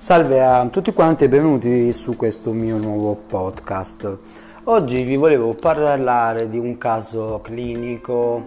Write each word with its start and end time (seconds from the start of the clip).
Salve 0.00 0.42
a 0.42 0.66
tutti 0.68 0.94
quanti 0.94 1.24
e 1.24 1.28
benvenuti 1.28 1.92
su 1.92 2.16
questo 2.16 2.52
mio 2.52 2.78
nuovo 2.78 3.14
podcast. 3.14 4.16
Oggi 4.64 5.02
vi 5.02 5.16
volevo 5.16 5.52
parlare 5.52 6.48
di 6.48 6.56
un 6.56 6.78
caso 6.78 7.40
clinico 7.42 8.46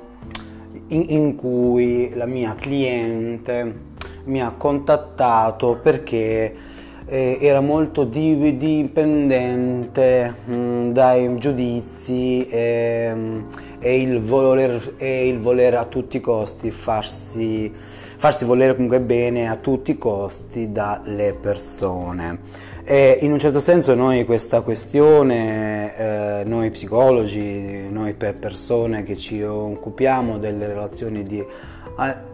in, 0.87 1.05
in 1.09 1.35
cui 1.35 2.11
la 2.15 2.25
mia 2.25 2.55
cliente 2.55 3.81
mi 4.23 4.41
ha 4.41 4.49
contattato 4.57 5.77
perché 5.79 6.55
eh, 7.05 7.37
era 7.39 7.61
molto 7.61 8.03
dipendente 8.03 8.85
mh, 10.45 10.55
mm, 10.55 10.89
dai 10.91 11.37
giudizi 11.37 12.47
e, 12.47 13.43
e, 13.83 14.01
il 14.01 14.21
voler, 14.21 14.93
e, 14.97 15.27
il 15.27 15.39
voler, 15.39 15.75
a 15.75 15.83
tutti 15.83 16.17
i 16.17 16.21
costi 16.21 16.71
farsi, 16.71 17.69
farsi 17.73 18.45
volere 18.45 18.73
comunque 18.73 19.01
bene 19.01 19.49
a 19.49 19.57
tutti 19.57 19.91
i 19.91 19.97
costi 19.97 20.71
dalle 20.71 21.35
persone. 21.39 22.71
E 22.85 23.17
in 23.21 23.33
un 23.33 23.39
certo 23.39 23.59
senso 23.59 23.93
noi 23.93 24.23
questa 24.23 24.61
questione, 24.61 25.97
eh, 25.97 26.43
noi 26.45 26.71
psicologi, 26.71 27.89
noi 27.89 28.13
per 28.13 28.35
persone 28.35 29.03
che 29.03 29.17
ci 29.17 29.43
occupiamo 29.43 30.37
delle 30.37 30.65
relazioni 30.65 31.23
di 31.23 31.45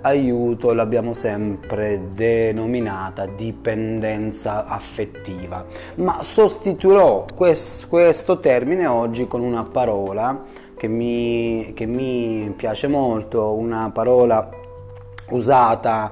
aiuto 0.02 0.72
l'abbiamo 0.74 1.14
sempre 1.14 2.12
denominata 2.14 3.26
dipendenza 3.26 4.66
affettiva, 4.66 5.66
ma 5.96 6.24
sostituirò 6.24 7.26
questo 7.36 8.40
termine 8.40 8.86
oggi 8.86 9.28
con 9.28 9.42
una 9.42 9.64
parola 9.64 10.68
che 10.80 10.88
mi, 10.88 11.74
che 11.76 11.86
mi 11.86 12.54
piace 12.56 12.88
molto, 12.88 13.54
una 13.54 13.92
parola 13.94 14.50
usata 15.32 16.10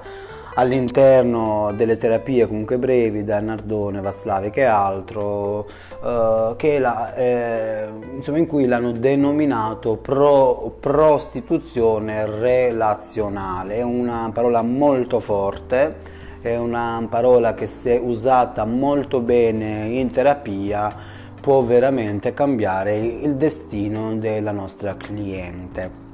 all'interno 0.56 1.72
delle 1.74 1.96
terapie 1.96 2.46
comunque 2.46 2.76
brevi 2.76 3.24
da 3.24 3.40
Nardone, 3.40 4.02
Vaslavic 4.02 4.58
e 4.58 4.64
altro, 4.64 5.66
eh, 6.04 6.52
che 6.56 6.78
la, 6.78 7.14
eh, 7.14 7.88
insomma, 8.16 8.36
in 8.36 8.46
cui 8.46 8.66
l'hanno 8.66 8.92
denominato 8.92 9.96
pro, 9.96 10.76
prostituzione 10.78 12.26
relazionale. 12.26 13.76
È 13.76 13.82
una 13.82 14.30
parola 14.34 14.60
molto 14.60 15.18
forte, 15.18 16.16
è 16.42 16.56
una 16.56 17.06
parola 17.08 17.54
che 17.54 17.66
se 17.66 17.98
usata 18.02 18.66
molto 18.66 19.20
bene 19.20 19.86
in 19.86 20.10
terapia 20.10 21.17
può 21.40 21.62
veramente 21.62 22.34
cambiare 22.34 22.96
il 22.98 23.34
destino 23.36 24.16
della 24.16 24.52
nostra 24.52 24.96
cliente. 24.96 26.06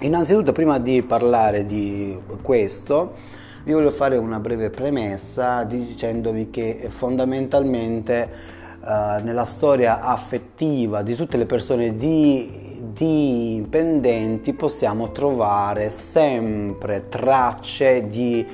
Innanzitutto, 0.00 0.52
prima 0.52 0.78
di 0.78 1.02
parlare 1.02 1.64
di 1.64 2.18
questo, 2.42 3.14
vi 3.64 3.72
voglio 3.72 3.90
fare 3.90 4.16
una 4.16 4.38
breve 4.38 4.70
premessa 4.70 5.64
dicendovi 5.64 6.50
che 6.50 6.86
fondamentalmente 6.88 8.28
uh, 8.80 9.24
nella 9.24 9.44
storia 9.44 10.02
affettiva 10.02 11.02
di 11.02 11.16
tutte 11.16 11.36
le 11.36 11.46
persone 11.46 11.96
di, 11.96 12.78
dipendenti 12.92 14.52
possiamo 14.52 15.10
trovare 15.10 15.90
sempre 15.90 17.08
tracce 17.08 18.08
di 18.08 18.46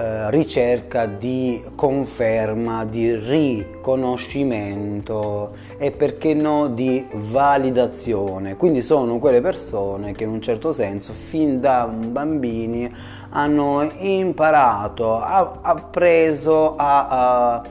uh, 0.00 0.30
ricerca 0.30 1.04
di 1.06 1.62
conferma, 1.74 2.84
di 2.84 3.12
riconoscimento 3.14 5.52
e 5.76 5.90
perché 5.90 6.34
no 6.34 6.68
di 6.68 7.04
validazione. 7.12 8.54
Quindi 8.56 8.82
sono 8.82 9.18
quelle 9.18 9.40
persone 9.40 10.12
che 10.12 10.22
in 10.24 10.30
un 10.30 10.40
certo 10.40 10.72
senso 10.72 11.12
fin 11.12 11.60
da 11.60 11.86
bambini 11.86 12.90
hanno 13.30 13.90
imparato, 13.98 15.20
appreso 15.20 16.76
a, 16.76 17.54
a, 17.54 17.62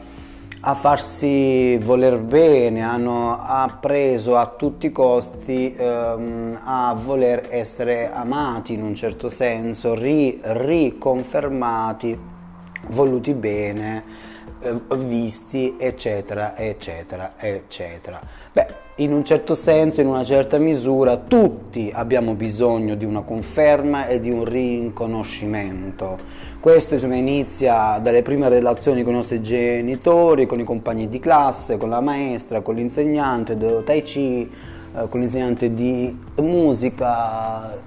a, 0.61 0.75
farsi 0.75 1.77
voler 1.77 2.17
bene, 2.17 2.81
hanno 2.81 3.39
appreso 3.41 4.37
a 4.37 4.47
tutti 4.47 4.87
i 4.87 4.91
costi 4.91 5.73
ehm, 5.73 6.59
a 6.63 6.93
voler 6.93 7.47
essere 7.49 8.11
amati 8.11 8.73
in 8.73 8.83
un 8.83 8.95
certo 8.95 9.29
senso, 9.29 9.93
ri, 9.93 10.39
riconfermati, 10.43 12.19
voluti 12.87 13.33
bene, 13.33 14.03
eh, 14.59 14.79
visti, 14.97 15.75
eccetera, 15.77 16.57
eccetera, 16.57 17.33
eccetera. 17.37 18.19
Beh, 18.51 18.88
in 18.99 19.13
un 19.13 19.23
certo 19.23 19.55
senso, 19.55 20.01
in 20.01 20.07
una 20.07 20.23
certa 20.23 20.57
misura, 20.57 21.15
tutti 21.15 21.89
abbiamo 21.93 22.33
bisogno 22.33 22.95
di 22.95 23.05
una 23.05 23.21
conferma 23.21 24.07
e 24.07 24.19
di 24.19 24.29
un 24.29 24.43
riconoscimento. 24.43 26.17
Questo 26.59 26.95
insomma, 26.95 27.15
inizia 27.15 27.99
dalle 27.99 28.21
prime 28.21 28.49
relazioni 28.49 29.03
con 29.03 29.13
i 29.13 29.15
nostri 29.15 29.41
genitori, 29.41 30.45
con 30.45 30.59
i 30.59 30.65
compagni 30.65 31.07
di 31.07 31.19
classe, 31.19 31.77
con 31.77 31.89
la 31.89 32.01
maestra, 32.01 32.59
con 32.59 32.75
l'insegnante 32.75 33.55
di 33.55 33.83
Tai 33.85 34.01
Chi, 34.01 34.51
eh, 34.95 35.07
con 35.07 35.21
l'insegnante 35.21 35.73
di 35.73 36.17
musica, 36.41 37.77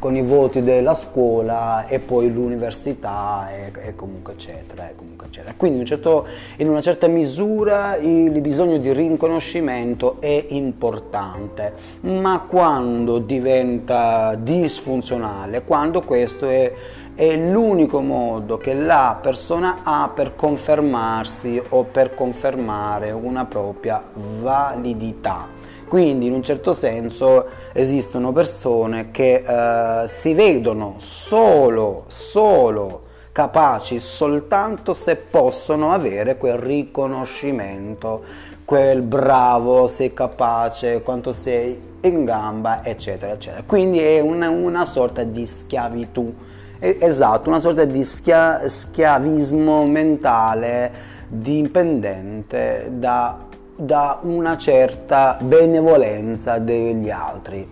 con 0.00 0.16
i 0.16 0.22
voti 0.22 0.62
della 0.62 0.94
scuola 0.94 1.86
e 1.86 1.98
poi 1.98 2.32
l'università 2.32 3.48
e, 3.52 3.70
e 3.88 3.94
comunque 3.94 4.32
eccetera, 4.32 4.88
e 4.88 4.94
comunque 4.96 5.26
eccetera. 5.26 5.52
Quindi 5.54 5.76
in, 5.76 5.82
un 5.82 5.86
certo, 5.86 6.26
in, 6.56 6.68
una 6.70 6.80
certa 6.80 7.06
misura 7.06 7.96
il 7.96 8.40
bisogno 8.40 8.78
di 8.78 8.92
riconoscimento 8.92 10.16
è 10.20 10.46
importante, 10.48 11.74
ma 12.00 12.46
quando 12.48 13.18
diventa 13.18 14.34
disfunzionale, 14.36 15.64
quando 15.64 16.00
questo 16.00 16.48
è, 16.48 16.72
è 17.14 17.36
l'unico 17.36 18.00
modo 18.00 18.56
che 18.56 18.72
la 18.72 19.18
persona 19.20 19.80
ha 19.82 20.10
per 20.12 20.34
confermarsi 20.34 21.60
o 21.68 21.84
per 21.84 22.14
confermare 22.14 23.10
una 23.10 23.44
propria 23.44 24.02
validità. 24.14 25.59
Quindi 25.90 26.26
in 26.26 26.34
un 26.34 26.44
certo 26.44 26.72
senso 26.72 27.46
esistono 27.72 28.30
persone 28.30 29.10
che 29.10 29.42
eh, 29.44 30.06
si 30.06 30.34
vedono 30.34 30.94
solo, 30.98 32.04
solo 32.06 33.02
capaci 33.32 33.98
soltanto 33.98 34.94
se 34.94 35.16
possono 35.16 35.92
avere 35.92 36.36
quel 36.36 36.58
riconoscimento, 36.58 38.22
quel 38.64 39.02
bravo, 39.02 39.88
sei 39.88 40.14
capace, 40.14 41.02
quanto 41.02 41.32
sei 41.32 41.96
in 42.02 42.24
gamba, 42.24 42.84
eccetera, 42.84 43.32
eccetera. 43.32 43.64
Quindi 43.66 43.98
è 43.98 44.20
una, 44.20 44.48
una 44.48 44.86
sorta 44.86 45.24
di 45.24 45.44
schiavitù, 45.44 46.32
esatto, 46.78 47.48
una 47.48 47.58
sorta 47.58 47.84
di 47.84 48.04
schia, 48.04 48.68
schiavismo 48.68 49.84
mentale 49.86 50.92
dipendente 51.26 52.90
da 52.92 53.48
da 53.80 54.18
una 54.22 54.58
certa 54.58 55.38
benevolenza 55.40 56.58
degli 56.58 57.08
altri. 57.08 57.66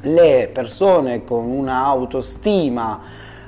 Le 0.00 0.50
persone 0.52 1.24
con 1.24 1.44
un'autostima 1.44 3.00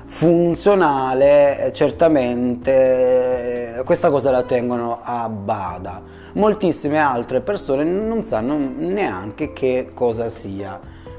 funzionale 0.05 1.71
certamente 1.73 3.79
eh, 3.79 3.83
questa 3.85 4.11
cosa 4.11 4.31
la 4.31 4.43
tengono 4.43 5.01
a 5.03 5.29
bada. 5.31 6.03
Moltissime 6.33 6.99
altre 6.99 7.41
persone 7.41 7.85
non 7.85 8.23
sanno 8.23 8.59
neanche 8.59 9.55
che 9.55 9.91
cosa 9.95 10.29
sia 10.29 10.79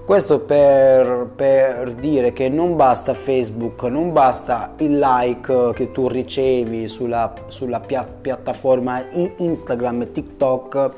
questo 0.09 0.39
per, 0.39 1.29
per, 1.35 1.93
dire 1.93 2.33
che 2.33 2.49
non 2.49 2.75
basta 2.75 3.13
Facebook, 3.13 3.83
non 3.83 4.11
basta 4.11 4.73
il 4.77 4.97
like 4.97 5.73
che 5.75 5.91
tu 5.91 6.07
ricevi 6.07 6.87
sulla, 6.87 7.31
sulla 7.49 7.79
pia- 7.79 8.07
piattaforma 8.19 9.03
Instagram 9.37 10.01
e 10.01 10.11
TikTok 10.11 10.91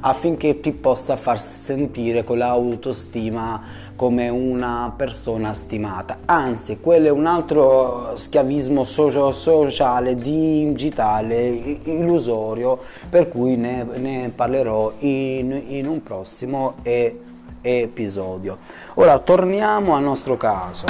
affinché 0.00 0.60
ti 0.60 0.72
possa 0.72 1.16
far 1.16 1.38
sentire 1.38 2.24
con 2.24 2.38
l'autostima 2.38 3.60
come 3.96 4.30
una 4.30 4.90
persona 4.96 5.52
stimata. 5.52 6.20
Anzi, 6.24 6.80
quello 6.80 7.08
è 7.08 7.10
un 7.10 7.26
altro 7.26 8.16
schiavismo 8.16 8.86
socio- 8.86 9.32
sociale, 9.32 10.16
digitale, 10.16 11.48
illusorio, 11.84 12.78
per 13.10 13.28
cui 13.28 13.56
ne, 13.58 13.86
ne 13.96 14.32
parlerò 14.34 14.90
in, 15.00 15.64
in 15.68 15.86
un 15.86 16.02
prossimo 16.02 16.76
e 16.82 17.18
episodio. 17.64 18.58
Ora 18.94 19.18
torniamo 19.18 19.96
al 19.96 20.02
nostro 20.02 20.36
caso. 20.36 20.84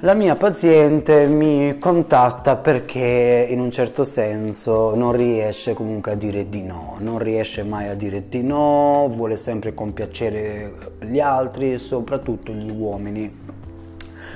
La 0.00 0.14
mia 0.14 0.36
paziente 0.36 1.26
mi 1.26 1.78
contatta 1.78 2.56
perché 2.56 3.46
in 3.48 3.58
un 3.58 3.70
certo 3.70 4.04
senso 4.04 4.94
non 4.94 5.12
riesce 5.12 5.72
comunque 5.72 6.12
a 6.12 6.14
dire 6.14 6.48
di 6.48 6.62
no, 6.62 6.96
non 6.98 7.18
riesce 7.18 7.62
mai 7.62 7.88
a 7.88 7.94
dire 7.94 8.28
di 8.28 8.42
no, 8.42 9.08
vuole 9.10 9.38
sempre 9.38 9.72
compiacere 9.72 10.72
gli 11.00 11.20
altri, 11.20 11.78
soprattutto 11.78 12.52
gli 12.52 12.70
uomini. 12.70 13.34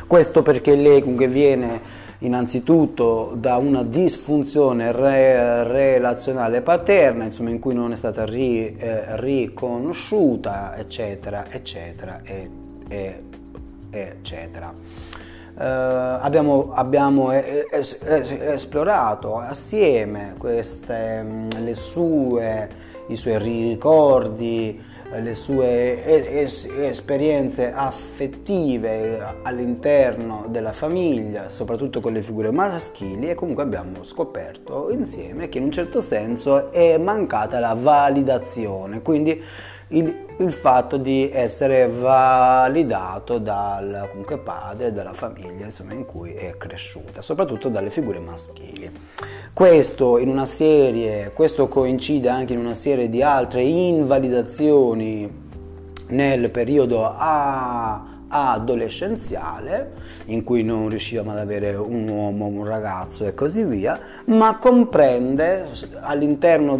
Questo 0.07 0.43
perché 0.43 0.75
lei 0.75 1.03
comunque 1.03 1.29
viene 1.29 2.07
innanzitutto 2.21 3.35
da 3.37 3.57
una 3.57 3.83
disfunzione 3.83 4.93
re, 4.93 5.65
relazionale 5.65 6.63
paterna, 6.63 7.25
insomma, 7.25 7.51
in 7.51 7.59
cui 7.59 7.75
non 7.75 7.93
è 7.93 7.97
stata 7.97 8.25
ri, 8.25 8.75
eh, 8.75 9.17
riconosciuta, 9.21 10.77
eccetera, 10.77 11.47
eccetera, 11.51 12.21
e, 12.25 12.51
e, 12.89 13.23
eccetera. 13.91 14.73
eh, 15.59 15.65
abbiamo, 15.65 16.73
abbiamo 16.73 17.33
es, 17.33 17.99
es, 18.01 18.31
esplorato 18.31 19.39
assieme 19.39 20.35
queste, 20.39 21.23
mm, 21.23 21.49
le 21.65 21.75
sue, 21.75 22.69
i 23.09 23.17
suoi 23.17 23.39
ricordi, 23.39 24.81
le 25.17 25.35
sue 25.35 26.05
es- 26.05 26.67
esperienze 26.67 27.73
affettive 27.73 29.37
all'interno 29.43 30.45
della 30.49 30.73
famiglia, 30.73 31.49
soprattutto 31.49 32.01
con 32.01 32.13
le 32.13 32.23
figure 32.23 32.51
maschili 32.51 33.31
e 33.31 33.35
comunque 33.35 33.63
abbiamo 33.63 34.05
scoperto 34.05 34.91
insieme 34.91 35.49
che 35.49 35.59
in 35.59 35.65
un 35.65 35.73
certo 35.73 36.01
senso 36.01 36.71
è 36.71 36.99
mancata 36.99 37.59
la 37.59 37.75
validazione, 37.75 39.01
quindi 39.01 39.43
il, 39.89 40.27
il 40.39 40.53
fatto 40.53 40.97
di 40.97 41.31
essere 41.33 41.89
validato 41.89 43.39
dal 43.39 44.07
comunque 44.11 44.39
padre, 44.39 44.93
dalla 44.93 45.13
famiglia 45.13 45.67
insomma, 45.67 45.95
in 45.95 46.05
cui 46.05 46.33
è 46.33 46.57
cresciuta, 46.57 47.23
soprattutto 47.23 47.69
dalle 47.69 47.91
figure 47.91 48.21
maschili. 48.21 48.91
Questo, 49.53 50.19
serie, 50.47 51.33
questo 51.33 51.69
coincide 51.69 52.29
anche 52.29 52.53
in 52.53 52.59
una 52.59 52.75
serie 52.75 53.09
di 53.09 53.23
altre 53.23 53.63
invalidazioni 53.63 55.47
nel 56.09 56.51
periodo 56.51 57.05
a 57.05 58.18
adolescenziale 58.29 59.93
in 60.27 60.45
cui 60.45 60.63
non 60.63 60.89
riuscivamo 60.89 61.31
ad 61.31 61.39
avere 61.39 61.75
un 61.75 62.09
uomo, 62.09 62.47
un 62.47 62.65
ragazzo 62.65 63.27
e 63.27 63.35
così 63.35 63.65
via, 63.65 63.99
ma 64.27 64.59
comprende 64.59 65.67
all'interno 66.01 66.77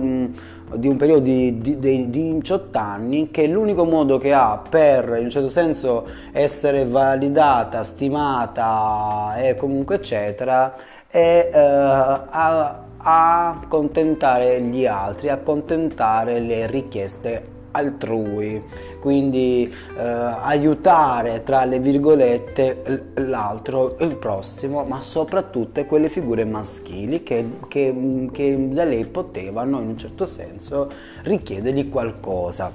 di 0.77 0.87
un 0.87 0.97
periodo 0.97 1.21
di, 1.21 1.61
di, 1.61 1.79
di, 1.79 2.11
di 2.11 2.33
18 2.39 2.79
anni 2.79 3.31
che 3.31 3.47
l'unico 3.47 3.85
modo 3.85 4.19
che 4.19 4.35
ha 4.35 4.63
per 4.69 5.17
in 5.19 5.25
un 5.25 5.31
certo 5.31 5.49
senso 5.49 6.07
essere 6.33 6.85
validata, 6.85 7.83
stimata 7.85 9.35
e 9.39 9.57
comunque 9.57 9.97
eccetera 9.97 10.75
è 11.07 11.51
eh, 11.53 11.59
a, 11.59 12.83
a 12.99 13.61
contentare 13.67 14.61
gli 14.61 14.85
altri, 14.85 15.31
a 15.31 15.39
contentare 15.39 16.41
le 16.41 16.67
richieste 16.67 17.57
altrui, 17.71 18.63
quindi 19.01 19.73
eh, 19.97 20.01
aiutare 20.03 21.43
tra 21.43 21.65
le 21.65 21.79
virgolette 21.81 23.13
l'altro, 23.15 23.97
il 24.01 24.17
prossimo, 24.17 24.85
ma 24.85 25.01
soprattutto 25.01 25.85
quelle 25.85 26.09
figure 26.09 26.45
maschili 26.45 27.23
che, 27.23 27.59
che, 27.69 28.29
che 28.33 28.69
da 28.71 28.85
lei 28.85 29.05
potevano 29.05 29.81
in 29.81 29.89
un 29.89 29.99
certo 29.99 30.27
senso 30.27 30.91
richiedergli 31.23 31.89
qualcosa. 31.89 32.73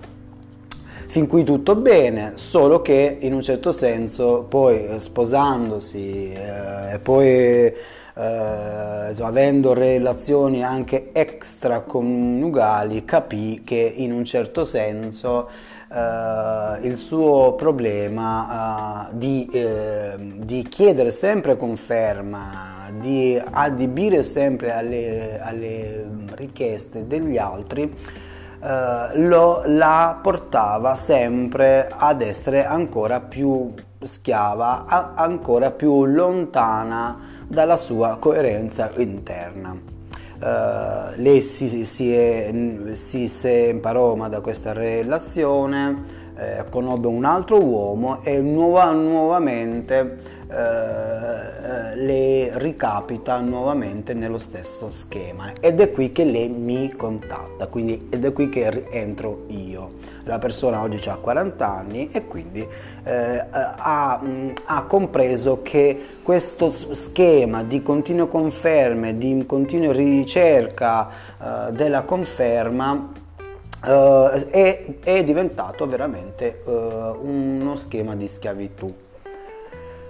Fin 1.06 1.28
qui 1.28 1.44
tutto 1.44 1.76
bene, 1.76 2.32
solo 2.36 2.82
che 2.82 3.18
in 3.20 3.34
un 3.34 3.42
certo 3.42 3.72
senso 3.72 4.46
poi 4.48 5.00
sposandosi 5.00 6.32
e 6.34 6.94
eh, 6.94 7.00
poi 7.00 7.72
eh, 8.16 9.16
avendo 9.20 9.74
relazioni 9.74 10.64
anche 10.64 11.10
extraconiugali, 11.12 13.06
capì 13.06 13.64
che 13.64 13.94
in 13.96 14.12
un 14.12 14.24
certo 14.24 14.66
senso 14.66 15.50
eh, 15.92 16.88
il 16.88 16.98
suo 16.98 17.54
problema 17.54 19.10
eh, 19.10 19.18
di, 19.18 19.50
eh, 19.52 20.14
di, 20.18 20.64
chiedere 20.64 21.12
sempre 21.12 21.58
conferma, 21.58 22.92
di 23.00 23.42
adibire 23.52 24.22
sempre 24.22 24.74
alle, 24.74 25.40
alle 25.42 26.08
richieste 26.36 27.08
degli 27.08 27.38
altri, 27.38 28.32
Uh, 28.64 29.28
lo, 29.28 29.62
la 29.66 30.18
portava 30.22 30.96
sempre 30.96 31.92
ad 31.94 32.22
essere 32.22 32.66
ancora 32.66 33.20
più 33.20 33.74
schiava, 34.00 34.86
ancora 35.16 35.72
più 35.72 36.06
lontana 36.06 37.43
dalla 37.54 37.78
sua 37.78 38.18
coerenza 38.20 38.92
interna. 38.98 39.72
Uh, 39.72 41.14
lei 41.16 41.40
si, 41.40 41.86
si, 41.86 42.14
è, 42.14 42.54
si 42.94 43.30
separò 43.30 44.16
da 44.28 44.42
questa 44.42 44.74
relazione, 44.74 46.22
eh, 46.36 46.66
conobbe 46.70 47.08
un 47.08 47.24
altro 47.24 47.64
uomo 47.64 48.22
e 48.24 48.42
nuova, 48.42 48.92
nuovamente 48.92 50.18
eh, 50.50 51.13
le 51.96 52.52
ricapita 52.58 53.40
nuovamente 53.40 54.14
nello 54.14 54.38
stesso 54.38 54.90
schema 54.90 55.54
ed 55.60 55.80
è 55.80 55.92
qui 55.92 56.12
che 56.12 56.24
lei 56.24 56.50
mi 56.50 56.94
contatta, 56.96 57.68
quindi 57.68 58.08
ed 58.10 58.26
è 58.26 58.34
qui 58.34 58.50
che 58.50 58.86
entro 58.90 59.44
io. 59.48 60.02
La 60.26 60.40
persona 60.40 60.82
oggi 60.82 61.10
ha 61.10 61.16
40 61.16 61.68
anni 61.68 62.10
e 62.12 62.28
quindi 62.28 62.66
eh, 63.04 63.46
ha, 63.50 64.22
ha, 64.66 64.84
compreso 64.84 65.62
che 65.62 66.00
questo 66.22 66.72
schema 66.72 67.64
di 67.64 67.82
continue 67.82 68.28
conferme, 68.28 69.18
di 69.18 69.44
continua 69.46 69.92
ricerca 69.94 71.10
eh, 71.10 71.72
della 71.74 72.04
conferma 72.04 73.22
Uh, 73.86 74.30
è, 74.30 75.00
è, 75.04 75.26
diventato 75.26 75.86
veramente 75.86 76.62
uh, 76.64 76.72
uno 76.72 77.76
schema 77.76 78.16
di 78.16 78.30
schiavitù. 78.30 78.88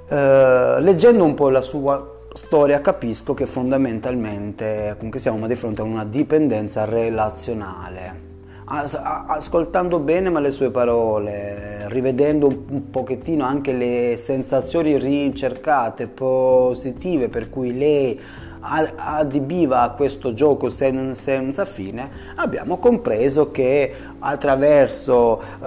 Uh, 0.07 0.79
leggendo 0.81 1.23
un 1.23 1.33
po' 1.33 1.50
la 1.50 1.61
sua 1.61 2.13
storia 2.33 2.81
capisco 2.81 3.33
che 3.33 3.45
fondamentalmente 3.45 4.94
comunque 4.95 5.19
siamo 5.19 5.47
di 5.47 5.55
fronte 5.55 5.81
a 5.81 5.85
una 5.85 6.03
dipendenza 6.05 6.85
relazionale. 6.85 8.31
Ascoltando 8.65 10.00
bene 10.00 10.29
ma 10.29 10.39
le 10.39 10.50
sue 10.50 10.71
parole, 10.71 11.88
rivedendo 11.89 12.47
un 12.47 12.89
pochettino 12.89 13.44
anche 13.44 13.73
le 13.73 14.15
sensazioni 14.17 14.97
ricercate, 14.97 16.07
positive 16.07 17.27
per 17.27 17.50
cui 17.50 17.77
lei 17.77 18.19
addibiva 18.63 19.81
a 19.81 19.92
questo 19.92 20.33
gioco 20.33 20.69
sen, 20.69 21.15
senza 21.15 21.65
fine, 21.65 22.10
abbiamo 22.36 22.77
compreso 22.77 23.51
che 23.51 23.94
attraverso 24.19 25.42
uh, 25.60 25.65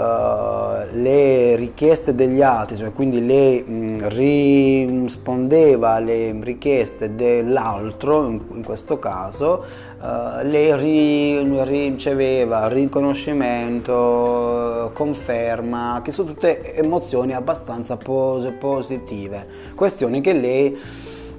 le 0.92 1.56
richieste 1.56 2.14
degli 2.14 2.40
altri, 2.40 2.78
cioè 2.78 2.92
quindi 2.92 3.22
lei 3.24 3.62
mh, 3.62 4.08
rispondeva 4.08 5.90
alle 5.90 6.34
richieste 6.40 7.14
dell'altro, 7.14 8.26
in, 8.26 8.40
in 8.54 8.64
questo 8.64 8.98
caso, 8.98 9.62
uh, 10.00 10.42
lei 10.42 10.74
ri, 10.76 11.64
riceveva 11.64 12.68
riconoscimento, 12.68 14.90
conferma, 14.94 16.00
che 16.02 16.12
sono 16.12 16.32
tutte 16.32 16.74
emozioni 16.74 17.34
abbastanza 17.34 17.98
pos- 17.98 18.50
positive, 18.58 19.46
questioni 19.74 20.22
che 20.22 20.32
lei 20.32 20.78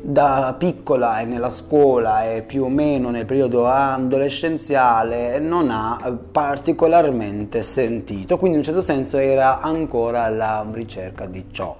da 0.09 0.55
piccola 0.57 1.19
e 1.19 1.25
nella 1.25 1.49
scuola 1.49 2.31
e 2.31 2.41
più 2.41 2.63
o 2.63 2.69
meno 2.69 3.09
nel 3.09 3.25
periodo 3.25 3.67
adolescenziale 3.67 5.37
non 5.39 5.69
ha 5.69 5.99
particolarmente 6.31 7.61
sentito, 7.61 8.37
quindi 8.37 8.57
in 8.57 8.63
un 8.63 8.65
certo 8.65 8.79
senso 8.79 9.17
era 9.17 9.59
ancora 9.59 10.23
alla 10.23 10.65
ricerca 10.71 11.25
di 11.25 11.47
ciò. 11.51 11.75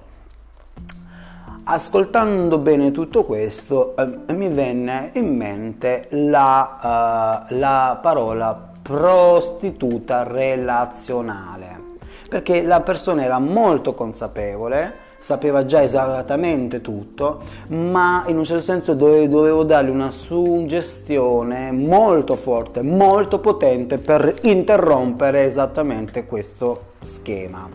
Ascoltando 1.64 2.58
bene 2.58 2.90
tutto 2.92 3.24
questo 3.24 3.96
eh, 3.96 4.34
mi 4.34 4.48
venne 4.48 5.10
in 5.14 5.34
mente 5.34 6.08
la, 6.10 7.46
uh, 7.48 7.54
la 7.54 7.98
parola 8.02 8.72
prostituta 8.82 10.24
relazionale, 10.24 11.80
perché 12.28 12.62
la 12.62 12.82
persona 12.82 13.24
era 13.24 13.38
molto 13.38 13.94
consapevole 13.94 15.06
sapeva 15.18 15.64
già 15.64 15.82
esattamente 15.82 16.80
tutto, 16.80 17.40
ma 17.68 18.24
in 18.28 18.38
un 18.38 18.44
certo 18.44 18.62
senso 18.62 18.94
dove, 18.94 19.28
dovevo 19.28 19.64
dargli 19.64 19.90
una 19.90 20.10
suggestione 20.10 21.72
molto 21.72 22.36
forte, 22.36 22.82
molto 22.82 23.40
potente 23.40 23.98
per 23.98 24.34
interrompere 24.42 25.44
esattamente 25.44 26.26
questo 26.26 26.92
schema. 27.00 27.68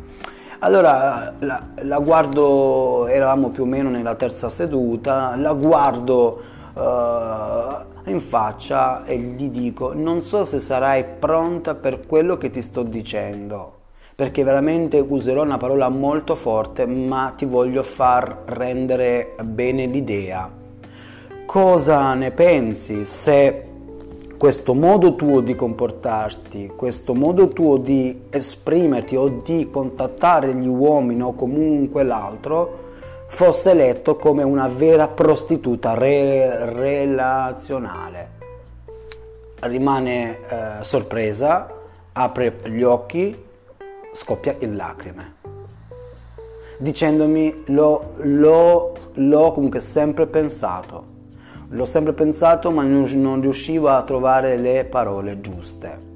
Allora 0.59 1.33
la, 1.39 1.61
la 1.81 1.99
guardo, 1.99 3.07
eravamo 3.07 3.49
più 3.49 3.63
o 3.63 3.65
meno 3.65 3.89
nella 3.89 4.15
terza 4.15 4.49
seduta, 4.49 5.35
la 5.35 5.51
guardo 5.51 6.41
uh, 6.73 8.09
in 8.09 8.21
faccia 8.21 9.03
e 9.03 9.17
gli 9.17 9.49
dico 9.49 9.93
non 9.93 10.21
so 10.21 10.45
se 10.45 10.59
sarai 10.59 11.03
pronta 11.19 11.75
per 11.75 12.05
quello 12.05 12.37
che 12.37 12.49
ti 12.49 12.61
sto 12.61 12.83
dicendo 12.83 13.81
perché 14.15 14.43
veramente 14.43 14.99
userò 14.99 15.43
una 15.43 15.57
parola 15.57 15.89
molto 15.89 16.35
forte, 16.35 16.85
ma 16.85 17.33
ti 17.35 17.45
voglio 17.45 17.83
far 17.83 18.43
rendere 18.45 19.35
bene 19.43 19.85
l'idea. 19.85 20.49
Cosa 21.45 22.13
ne 22.13 22.31
pensi 22.31 23.05
se 23.05 23.67
questo 24.37 24.73
modo 24.73 25.15
tuo 25.15 25.39
di 25.39 25.55
comportarti, 25.55 26.73
questo 26.75 27.13
modo 27.13 27.47
tuo 27.47 27.77
di 27.77 28.23
esprimerti 28.29 29.15
o 29.15 29.29
di 29.41 29.69
contattare 29.71 30.53
gli 30.53 30.67
uomini 30.67 31.21
o 31.21 31.33
comunque 31.33 32.03
l'altro 32.03 32.81
fosse 33.27 33.73
letto 33.73 34.17
come 34.17 34.43
una 34.43 34.67
vera 34.67 35.07
prostituta 35.07 35.93
re- 35.93 36.65
relazionale? 36.65 38.31
Rimane 39.61 40.39
eh, 40.39 40.83
sorpresa, 40.83 41.71
apre 42.11 42.59
gli 42.65 42.83
occhi, 42.83 43.51
scoppia 44.13 44.55
in 44.59 44.75
lacrime. 44.75 45.41
dicendomi 46.77 47.63
l'ho, 47.67 48.93
comunque 49.51 49.79
sempre 49.79 50.27
pensato, 50.27 51.05
l'ho 51.69 51.85
sempre 51.85 52.13
pensato 52.13 52.71
ma 52.71 52.83
non, 52.83 53.41
riuscivo 53.41 53.89
a 53.89 54.03
trovare 54.03 54.57
le 54.57 54.85
parole 54.85 55.41
giuste. 55.41 56.11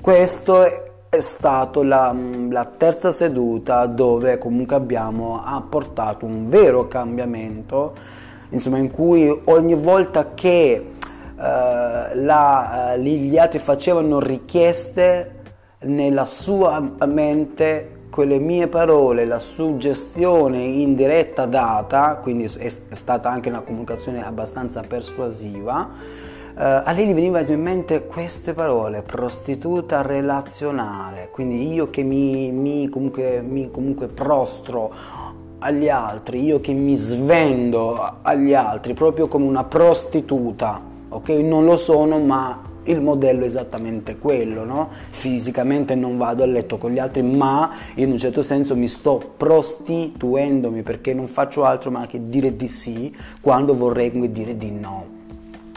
Questo 0.00 0.64
è 1.08 1.20
stato 1.20 1.82
la, 1.82 2.14
la, 2.50 2.64
terza 2.64 3.12
seduta 3.12 3.86
dove 3.86 4.38
comunque 4.38 4.76
abbiamo 4.76 5.42
apportato 5.44 6.26
un 6.26 6.48
vero 6.48 6.88
cambiamento, 6.88 7.94
insomma 8.50 8.78
in 8.78 8.90
cui 8.90 9.40
ogni 9.44 9.74
volta 9.74 10.34
che 10.34 10.92
uh, 11.34 11.38
la, 11.38 12.94
uh, 12.96 13.00
gli 13.00 13.36
altri 13.36 13.58
facevano 13.58 14.20
richieste 14.20 15.35
nella 15.80 16.24
sua 16.24 16.80
mente 17.06 17.94
quelle 18.10 18.38
mie 18.38 18.66
parole, 18.66 19.26
la 19.26 19.38
suggestione 19.38 20.62
indiretta 20.62 21.44
data, 21.44 22.18
quindi 22.22 22.44
è 22.44 22.68
stata 22.68 23.28
anche 23.28 23.50
una 23.50 23.60
comunicazione 23.60 24.24
abbastanza 24.24 24.80
persuasiva, 24.80 25.88
eh, 26.58 26.62
a 26.62 26.92
lei 26.92 27.06
gli 27.06 27.12
veniva 27.12 27.40
in 27.40 27.60
mente 27.60 28.06
queste 28.06 28.54
parole, 28.54 29.02
prostituta 29.02 30.00
relazionale, 30.00 31.28
quindi 31.30 31.70
io 31.70 31.90
che 31.90 32.02
mi, 32.02 32.50
mi, 32.52 32.88
comunque, 32.88 33.42
mi 33.42 33.70
comunque 33.70 34.06
prostro 34.06 34.90
agli 35.58 35.90
altri, 35.90 36.42
io 36.42 36.60
che 36.60 36.72
mi 36.72 36.94
svendo 36.96 37.98
agli 38.22 38.54
altri, 38.54 38.94
proprio 38.94 39.28
come 39.28 39.44
una 39.44 39.64
prostituta, 39.64 40.80
ok? 41.10 41.28
Non 41.28 41.66
lo 41.66 41.76
sono, 41.76 42.18
ma 42.18 42.65
il 42.86 43.00
modello 43.00 43.44
è 43.44 43.46
esattamente 43.46 44.16
quello, 44.16 44.64
no? 44.64 44.88
Fisicamente 44.90 45.94
non 45.94 46.16
vado 46.16 46.42
a 46.42 46.46
letto 46.46 46.78
con 46.78 46.90
gli 46.90 46.98
altri, 46.98 47.22
ma 47.22 47.70
in 47.94 48.10
un 48.10 48.18
certo 48.18 48.42
senso 48.42 48.74
mi 48.76 48.88
sto 48.88 49.34
prostituendomi 49.36 50.82
perché 50.82 51.14
non 51.14 51.28
faccio 51.28 51.64
altro 51.64 51.90
ma 51.90 52.06
che 52.06 52.28
dire 52.28 52.56
di 52.56 52.68
sì 52.68 53.14
quando 53.40 53.74
vorrei 53.74 54.10
dire 54.30 54.56
di 54.56 54.70
no. 54.70 55.14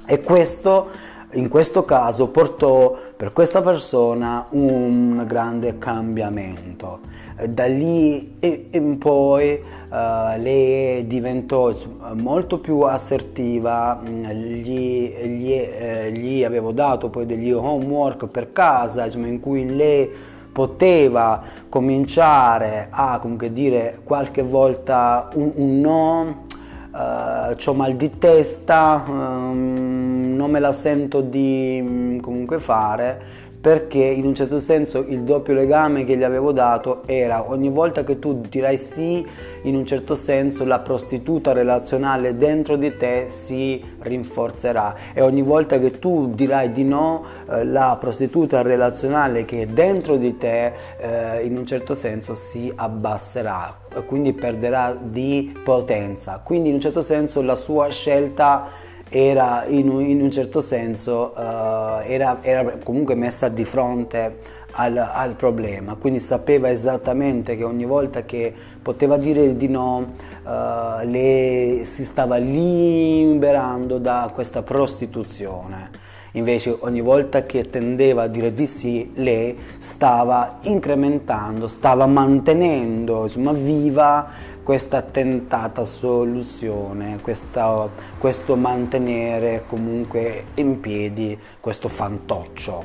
E 0.05 0.21
questo 0.23 0.87
in 1.33 1.47
questo 1.47 1.85
caso 1.85 2.29
portò 2.29 2.97
per 3.15 3.33
questa 3.33 3.61
persona 3.61 4.47
un 4.51 5.23
grande 5.27 5.77
cambiamento. 5.77 7.01
Da 7.47 7.65
lì 7.67 8.37
in 8.71 8.97
poi 8.97 9.53
uh, 9.53 10.41
lei 10.41 11.05
diventò 11.05 11.71
molto 12.13 12.59
più 12.59 12.81
assertiva, 12.81 14.01
gli, 14.03 15.13
gli, 15.13 15.53
eh, 15.53 16.11
gli, 16.11 16.43
avevo 16.43 16.71
dato 16.71 17.09
poi 17.09 17.25
degli 17.25 17.51
homework 17.51 18.25
per 18.27 18.51
casa 18.51 19.05
insomma, 19.05 19.27
in 19.27 19.39
cui 19.39 19.73
lei 19.73 20.09
poteva 20.51 21.41
cominciare 21.69 22.87
a 22.89 23.19
comunque 23.19 23.53
dire 23.53 24.01
qualche 24.03 24.41
volta 24.41 25.29
un, 25.35 25.51
un 25.55 25.79
no 25.79 26.47
uh, 26.91 27.55
ho 27.63 27.73
mal 27.73 27.95
di 27.95 28.17
testa, 28.17 29.03
um, 29.07 30.35
non 30.35 30.51
me 30.51 30.59
la 30.59 30.73
sento 30.73 31.21
di 31.21 31.79
um, 31.81 32.19
comunque 32.19 32.59
fare 32.59 33.47
perché 33.61 33.97
in 33.97 34.25
un 34.25 34.33
certo 34.35 34.61
senso 34.61 35.03
il 35.05 35.23
doppio 35.23 35.53
legame 35.53 36.05
che 36.05 36.15
gli 36.15 36.23
avevo 36.23 36.53
dato 36.53 37.01
era 37.05 37.49
ogni 37.49 37.69
volta 37.69 38.05
che 38.05 38.17
tu 38.17 38.41
dirai 38.47 38.77
sì, 38.77 39.25
in 39.63 39.75
un 39.75 39.85
certo 39.85 40.15
senso 40.15 40.63
la 40.63 40.79
prostituta 40.79 41.51
relazionale 41.51 42.37
dentro 42.37 42.77
di 42.77 42.95
te 42.95 43.25
si 43.27 43.83
rinforzerà 43.99 44.95
e 45.13 45.21
ogni 45.21 45.41
volta 45.41 45.77
che 45.77 45.99
tu 45.99 46.33
dirai 46.33 46.71
di 46.71 46.85
no, 46.85 47.25
eh, 47.49 47.65
la 47.65 47.97
prostituta 47.99 48.61
relazionale 48.61 49.43
che 49.43 49.63
è 49.63 49.65
dentro 49.65 50.15
di 50.15 50.37
te 50.37 50.73
eh, 50.97 51.43
in 51.43 51.57
un 51.57 51.65
certo 51.65 51.95
senso 51.95 52.35
si 52.35 52.71
abbasserà, 52.73 53.77
quindi 54.05 54.31
perderà 54.31 54.97
di 54.99 55.59
potenza. 55.63 56.39
Quindi 56.41 56.69
in 56.69 56.75
un 56.75 56.81
certo 56.81 57.01
senso 57.01 57.41
la 57.41 57.55
sua 57.55 57.89
scelta 57.89 58.87
era 59.09 59.65
in 59.65 59.89
un, 59.89 60.05
in 60.05 60.21
un 60.21 60.31
certo 60.31 60.61
senso 60.61 61.33
uh, 61.35 62.01
era, 62.05 62.37
era, 62.41 62.77
comunque 62.83 63.15
messa 63.15 63.49
di 63.49 63.65
fronte 63.65 64.37
al, 64.71 64.97
al, 64.97 65.33
problema, 65.33 65.95
quindi 65.95 66.19
sapeva 66.19 66.69
esattamente 66.69 67.57
che 67.57 67.63
ogni 67.63 67.85
volta 67.85 68.21
che 68.23 68.53
poteva 68.81 69.17
dire 69.17 69.57
di 69.57 69.67
no 69.67 70.13
uh, 70.43 71.05
le, 71.05 71.81
si 71.83 72.03
stava 72.03 72.37
liberando 72.37 73.97
da 73.97 74.29
questa 74.33 74.61
prostituzione. 74.61 76.07
Invece 76.33 76.75
ogni 76.81 77.01
volta 77.01 77.47
che 77.47 77.71
tendeva 77.71 78.23
a 78.23 78.27
dire 78.27 78.53
di 78.53 78.67
sì, 78.67 79.11
lei 79.15 79.57
stava 79.79 80.59
incrementando, 80.61 81.67
stava 81.67 82.05
mantenendo 82.05 83.23
insomma, 83.23 83.51
viva 83.51 84.29
questa 84.69 85.01
tentata 85.01 85.83
soluzione, 85.83 87.17
questa, 87.23 87.89
questo 88.19 88.55
mantenere 88.55 89.63
comunque 89.67 90.43
in 90.53 90.79
piedi 90.79 91.35
questo 91.59 91.87
fantoccio. 91.87 92.83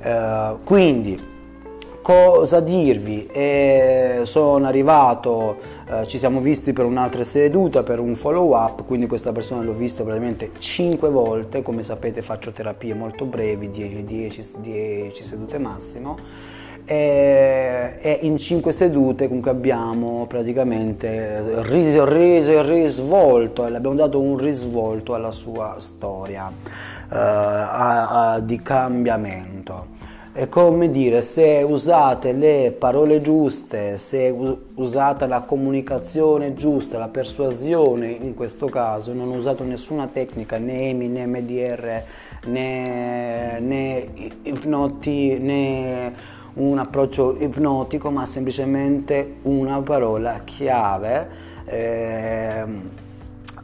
Eh, 0.00 0.54
quindi 0.62 1.20
cosa 2.00 2.60
dirvi? 2.60 3.26
Eh, 3.26 4.20
sono 4.26 4.64
arrivato, 4.68 5.56
eh, 5.90 6.06
ci 6.06 6.18
siamo 6.18 6.38
visti 6.38 6.72
per 6.72 6.84
un'altra 6.84 7.24
seduta, 7.24 7.82
per 7.82 7.98
un 7.98 8.14
follow 8.14 8.54
up, 8.54 8.84
quindi 8.84 9.08
questa 9.08 9.32
persona 9.32 9.62
l'ho 9.62 9.74
visto 9.74 10.04
praticamente 10.04 10.52
5 10.56 11.08
volte, 11.08 11.62
come 11.62 11.82
sapete 11.82 12.22
faccio 12.22 12.52
terapie 12.52 12.94
molto 12.94 13.24
brevi, 13.24 13.72
10 13.72 14.42
sedute 15.24 15.58
massimo 15.58 16.57
e, 16.90 17.98
e, 18.00 18.18
in 18.22 18.38
cinque 18.38 18.72
sedute 18.72 19.26
comunque 19.26 19.50
abbiamo 19.50 20.24
praticamente 20.26 21.60
riso, 21.64 22.06
riso, 22.06 22.62
risvolto 22.62 23.66
e 23.66 23.74
abbiamo 23.74 23.94
dato 23.94 24.18
un 24.18 24.38
risvolto 24.38 25.12
alla 25.12 25.30
sua 25.30 25.76
storia 25.80 26.46
uh, 26.46 27.14
a, 27.14 28.32
a, 28.32 28.40
di 28.40 28.62
cambiamento. 28.62 29.96
È 30.32 30.48
come 30.48 30.90
dire, 30.90 31.20
se 31.20 31.62
usate 31.68 32.32
le 32.32 32.74
parole 32.78 33.20
giuste, 33.20 33.98
se 33.98 34.34
usate 34.74 35.26
la 35.26 35.40
comunicazione 35.40 36.54
giusta, 36.54 36.96
la 36.96 37.08
persuasione 37.08 38.08
in 38.08 38.34
questo 38.34 38.66
caso, 38.66 39.12
non 39.12 39.30
ho 39.30 39.34
usato 39.34 39.62
nessuna 39.64 40.06
tecnica, 40.06 40.56
né 40.58 40.90
EMI, 40.90 41.08
né 41.08 41.26
MDR, 41.26 42.02
né, 42.46 43.58
né 43.60 44.06
ipnoti, 44.44 45.38
né 45.38 46.36
un 46.58 46.78
approccio 46.78 47.36
ipnotico, 47.38 48.10
ma 48.10 48.26
semplicemente 48.26 49.36
una 49.42 49.80
parola 49.80 50.40
chiave, 50.44 51.28
eh, 51.64 52.64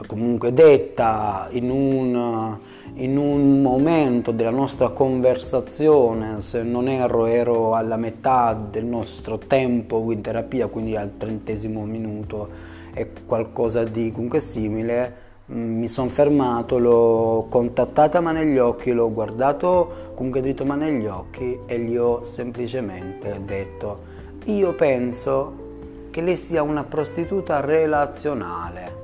comunque 0.07 0.53
detta 0.53 1.49
in 1.51 1.71
un, 1.71 2.57
in 2.95 3.17
un 3.17 3.63
momento 3.63 4.31
della 4.31 4.51
nostra 4.51 4.91
conversazione, 4.91 6.41
se 6.41 6.63
non 6.63 6.89
erro 6.89 7.27
ero 7.27 7.75
alla 7.75 7.97
metà 7.97 8.55
del 8.55 8.85
nostro 8.85 9.39
tempo 9.39 10.11
in 10.13 10.21
terapia, 10.21 10.69
quindi 10.69 10.97
al 10.97 11.13
trentesimo 11.17 11.85
minuto, 11.85 12.49
è 12.93 13.09
qualcosa 13.27 13.83
di 13.83 14.13
comunque 14.13 14.39
simile, 14.39 15.24
mi 15.47 15.89
sono 15.89 16.09
fermato, 16.09 16.79
l'ho 16.79 17.47
contattata 17.51 18.21
ma 18.21 18.33
negli 18.33 18.57
occhi, 18.57 18.93
l'ho 18.93 19.13
guardato 19.13 20.13
comunque 20.15 20.41
dritto 20.41 20.65
ma 20.65 20.75
negli 20.75 21.07
occhi 21.07 21.61
e 21.67 21.79
gli 21.81 21.97
ho 21.99 22.25
semplicemente 22.25 23.43
detto 23.45 24.13
io 24.45 24.73
penso 24.75 25.63
che 26.11 26.23
lei 26.23 26.37
sia 26.37 26.63
una 26.63 26.85
prostituta 26.85 27.61
relazionale. 27.61 29.03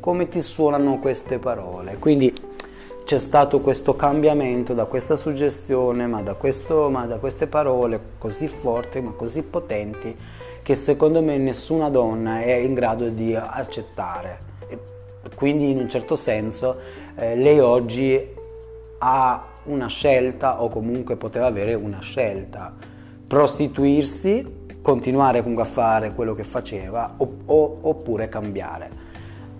Come 0.00 0.28
ti 0.28 0.40
suonano 0.40 0.98
queste 0.98 1.38
parole? 1.38 1.98
Quindi 1.98 2.34
c'è 3.04 3.18
stato 3.18 3.60
questo 3.60 3.94
cambiamento 3.94 4.74
da 4.74 4.86
questa 4.86 5.16
suggestione, 5.16 6.06
ma 6.06 6.22
da, 6.22 6.34
questo, 6.34 6.88
ma 6.90 7.06
da 7.06 7.18
queste 7.18 7.46
parole 7.46 8.00
così 8.18 8.48
forti, 8.48 9.00
ma 9.00 9.12
così 9.12 9.42
potenti, 9.42 10.16
che 10.62 10.74
secondo 10.74 11.22
me 11.22 11.36
nessuna 11.36 11.90
donna 11.90 12.40
è 12.40 12.52
in 12.54 12.74
grado 12.74 13.08
di 13.08 13.34
accettare 13.34 14.51
quindi 15.42 15.70
in 15.70 15.78
un 15.78 15.88
certo 15.88 16.14
senso 16.14 16.76
eh, 17.16 17.34
lei 17.34 17.58
oggi 17.58 18.28
ha 18.98 19.44
una 19.64 19.88
scelta 19.88 20.62
o 20.62 20.68
comunque 20.68 21.16
poteva 21.16 21.46
avere 21.46 21.74
una 21.74 21.98
scelta, 21.98 22.72
prostituirsi, 23.26 24.60
continuare 24.80 25.40
comunque 25.40 25.64
a 25.64 25.66
fare 25.66 26.12
quello 26.14 26.36
che 26.36 26.44
faceva 26.44 27.14
o, 27.16 27.38
o, 27.44 27.78
oppure 27.80 28.28
cambiare. 28.28 28.90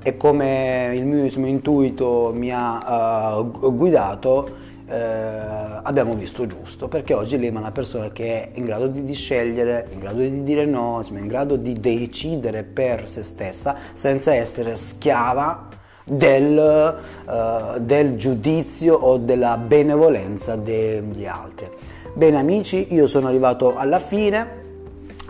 E 0.05 0.17
come 0.17 0.93
il 0.95 1.05
mio 1.05 1.47
intuito 1.49 2.31
mi 2.33 2.53
ha 2.53 3.37
uh, 3.37 3.75
guidato, 3.75 4.51
eh, 4.93 5.81
abbiamo 5.83 6.15
visto 6.15 6.47
giusto, 6.47 6.87
perché 6.87 7.15
oggi 7.15 7.39
lei 7.39 7.49
è 7.49 7.51
una 7.51 7.71
persona 7.71 8.11
che 8.11 8.25
è 8.25 8.49
in 8.59 8.67
grado 8.67 8.89
di, 8.89 9.03
di 9.03 9.15
scegliere, 9.15 9.87
in 9.91 9.99
grado 9.99 10.19
di 10.19 10.43
dire 10.43 10.67
no, 10.67 10.97
insomma, 10.99 11.21
in 11.21 11.29
grado 11.29 11.57
di 11.57 11.81
decidere 11.81 12.63
per 12.63 13.09
se 13.09 13.23
stessa 13.23 13.77
senza 13.95 14.35
essere 14.35 14.77
schiava 14.77 15.69
del, 16.05 16.99
uh, 17.27 17.79
del 17.81 18.17
giudizio 18.17 18.95
o 18.95 19.17
della 19.17 19.57
benevolenza 19.57 20.57
degli 20.57 21.25
altri. 21.25 21.69
Bene 22.13 22.37
amici, 22.37 22.93
io 22.93 23.07
sono 23.07 23.29
arrivato 23.29 23.75
alla 23.77 23.99
fine. 23.99 24.61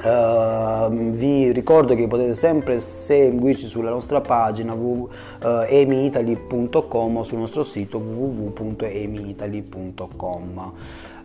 Uh, 0.02 0.90
vi 0.90 1.52
ricordo 1.52 1.94
che 1.94 2.08
potete 2.08 2.34
sempre 2.34 2.80
seguirci 2.80 3.68
sulla 3.68 3.90
nostra 3.90 4.20
pagina 4.20 4.74
www.emiitaly.com 4.74 7.16
o 7.16 7.22
sul 7.22 7.38
nostro 7.38 7.62
sito 7.62 7.98
www.emiitaly.com 7.98 10.72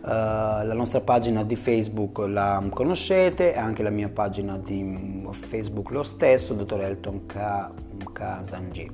uh, 0.00 0.08
la 0.08 0.74
nostra 0.74 1.00
pagina 1.00 1.42
di 1.42 1.56
Facebook 1.56 2.18
la 2.18 2.62
conoscete 2.70 3.56
anche 3.56 3.82
la 3.82 3.90
mia 3.90 4.10
pagina 4.10 4.56
di 4.56 5.26
Facebook 5.32 5.90
lo 5.90 6.04
stesso, 6.04 6.54
dottor 6.54 6.82
Elton 6.82 7.26
K. 7.26 7.70
Kasanji. 8.12 8.88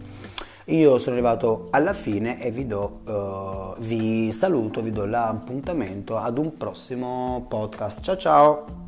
Io 0.69 0.99
sono 0.99 1.15
arrivato 1.15 1.67
alla 1.71 1.93
fine 1.93 2.43
e 2.43 2.51
vi, 2.51 2.67
do, 2.67 3.01
uh, 3.05 3.75
vi 3.83 4.33
saluto, 4.33 4.81
vi 4.81 4.93
do 4.93 5.05
l'appuntamento 5.05 6.17
ad 6.17 6.39
un 6.39 6.57
prossimo 6.57 7.45
podcast. 7.49 8.01
Ciao 8.01 8.17
ciao! 8.17 8.84